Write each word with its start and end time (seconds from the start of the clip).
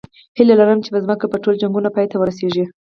هیله 0.37 0.53
لرم 0.59 0.79
چې 0.83 0.89
په 0.93 0.99
ځمکه 1.03 1.25
به 1.31 1.37
ټول 1.43 1.55
جنګونه 1.61 1.89
پای 1.95 2.05
ته 2.11 2.15
ورسېږي 2.19 2.65